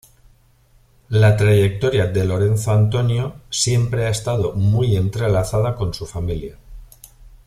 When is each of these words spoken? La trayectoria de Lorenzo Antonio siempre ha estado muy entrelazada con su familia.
La 1.09 1.37
trayectoria 1.37 2.07
de 2.07 2.25
Lorenzo 2.25 2.71
Antonio 2.71 3.35
siempre 3.51 4.07
ha 4.07 4.09
estado 4.09 4.53
muy 4.53 4.95
entrelazada 4.95 5.75
con 5.75 5.93
su 5.93 6.07
familia. 6.07 6.55